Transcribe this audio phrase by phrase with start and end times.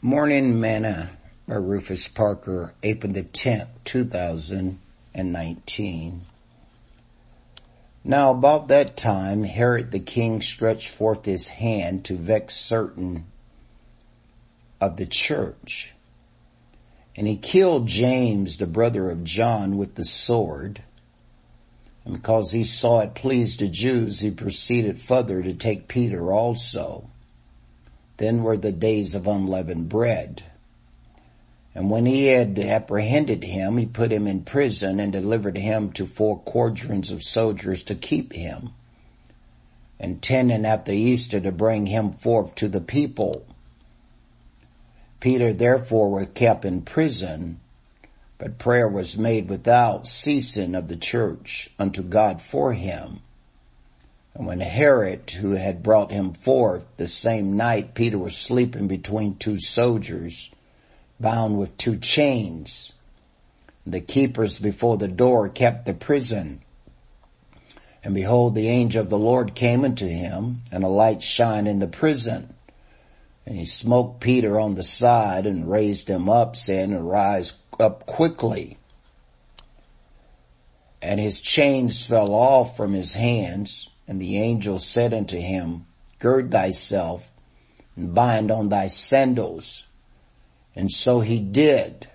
[0.00, 1.10] Morning Manna
[1.48, 6.20] by Rufus Parker, April the 10th, 2019.
[8.04, 13.24] Now about that time, Herod the king stretched forth his hand to vex certain
[14.80, 15.94] of the church.
[17.16, 20.80] And he killed James, the brother of John, with the sword.
[22.04, 27.10] And because he saw it pleased the Jews, he proceeded further to take Peter also.
[28.18, 30.42] Then were the days of unleavened bread.
[31.74, 36.06] And when he had apprehended him, he put him in prison and delivered him to
[36.06, 38.70] four quadrants of soldiers to keep him,
[40.00, 43.46] intending after Easter to bring him forth to the people.
[45.20, 47.60] Peter therefore was kept in prison,
[48.38, 53.20] but prayer was made without ceasing of the church unto God for him.
[54.34, 59.36] And when Herod, who had brought him forth the same night, Peter was sleeping between
[59.36, 60.50] two soldiers,
[61.18, 62.92] bound with two chains.
[63.86, 66.60] The keepers before the door kept the prison.
[68.04, 71.80] And behold, the angel of the Lord came unto him, and a light shined in
[71.80, 72.54] the prison.
[73.44, 78.76] And he smote Peter on the side and raised him up, saying, Arise up quickly.
[81.00, 85.84] And his chains fell off from his hands, and the angel said unto him,
[86.18, 87.30] Gird thyself
[87.94, 89.86] and bind on thy sandals.
[90.74, 92.08] And so he did.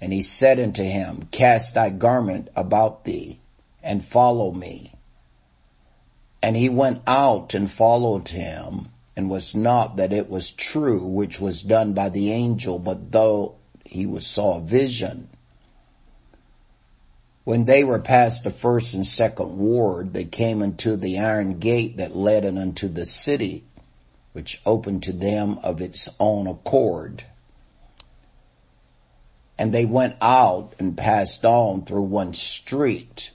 [0.00, 3.38] And he said unto him, Cast thy garment about thee
[3.82, 4.92] and follow me.
[6.42, 11.40] And he went out and followed him and was not that it was true which
[11.40, 15.30] was done by the angel, but though he was saw a vision.
[17.46, 21.96] When they were past the first and second ward, they came unto the iron gate
[21.96, 23.62] that led unto the city,
[24.32, 27.22] which opened to them of its own accord.
[29.56, 33.30] And they went out and passed on through one street,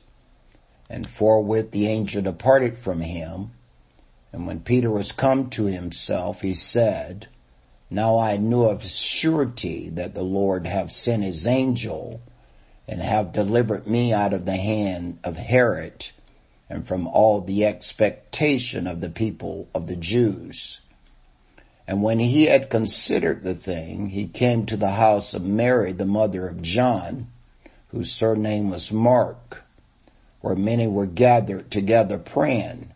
[0.90, 3.52] and forthwith the angel departed from him.
[4.34, 7.30] And when Peter was come to himself, he said,
[7.90, 12.20] Now I knew of surety that the Lord have sent his angel
[12.88, 16.08] and have delivered me out of the hand of Herod
[16.70, 20.80] and from all the expectation of the people of the Jews.
[21.88, 26.06] And when he had considered the thing, he came to the house of Mary, the
[26.06, 27.28] mother of John,
[27.90, 29.64] whose surname was Mark,
[30.40, 32.92] where many were gathered together praying.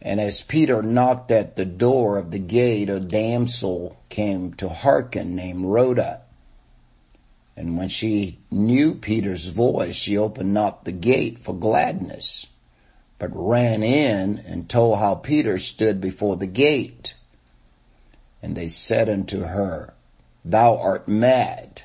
[0.00, 5.34] And as Peter knocked at the door of the gate, a damsel came to hearken
[5.34, 6.20] named Rhoda
[7.56, 12.46] and when she knew Peter's voice, she opened not the gate for gladness,
[13.18, 17.14] but ran in and told how Peter stood before the gate.
[18.42, 19.92] And they said unto her,
[20.44, 21.82] Thou art mad.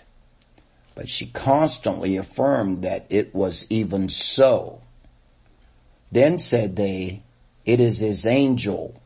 [0.94, 4.82] But she constantly affirmed that it was even so.
[6.12, 7.24] Then said they,
[7.66, 9.02] It is his angel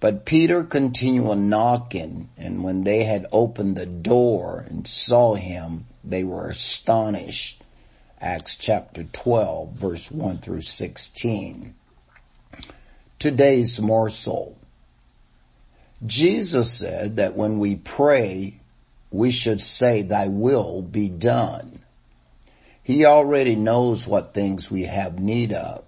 [0.00, 6.22] but Peter continued knocking, and when they had opened the door and saw him, they
[6.22, 7.62] were astonished.
[8.20, 11.74] Acts chapter 12 verse 1 through 16.
[13.18, 14.56] Today's morsel.
[16.06, 18.60] Jesus said that when we pray,
[19.10, 21.80] we should say, thy will be done.
[22.82, 25.84] He already knows what things we have need of.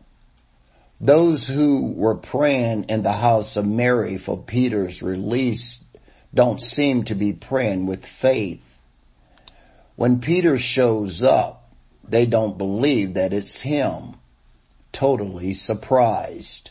[1.00, 5.82] Those who were praying in the house of Mary for Peter's release
[6.34, 8.60] don't seem to be praying with faith.
[9.96, 11.70] When Peter shows up,
[12.06, 14.16] they don't believe that it's him.
[14.92, 16.70] Totally surprised.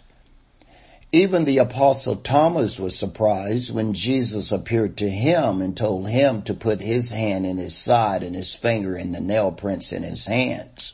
[1.12, 6.54] Even the apostle Thomas was surprised when Jesus appeared to him and told him to
[6.54, 10.28] put his hand in his side and his finger in the nail prints in his
[10.28, 10.94] hands.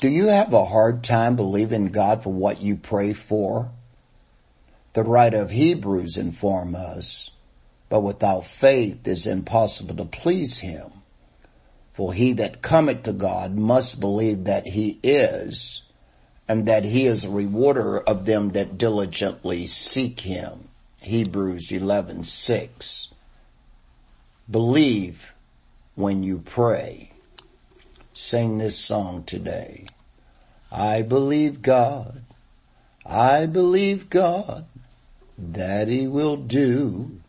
[0.00, 3.72] Do you have a hard time believing God for what you pray for?
[4.92, 7.32] The writer of Hebrews inform us,
[7.88, 10.92] but without faith it is impossible to please him.
[11.94, 15.82] For he that cometh to God must believe that he is,
[16.46, 20.68] and that he is a rewarder of them that diligently seek him.
[21.00, 23.08] Hebrews 11:6.
[24.48, 25.34] Believe
[25.96, 27.10] when you pray.
[28.12, 29.86] Sing this song today.
[30.70, 32.22] I believe God.
[33.06, 34.66] I believe God
[35.38, 37.20] that he will do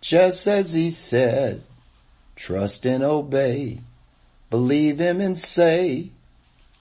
[0.00, 1.62] just as he said.
[2.36, 3.80] Trust and obey.
[4.50, 6.10] Believe him and say,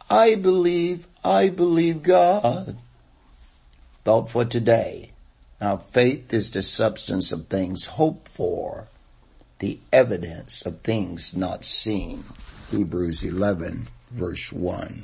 [0.09, 2.77] I believe, I believe God.
[4.03, 5.11] Thought for today.
[5.59, 8.87] Now faith is the substance of things hoped for,
[9.59, 12.23] the evidence of things not seen.
[12.69, 15.01] Hebrews 11 verse 1.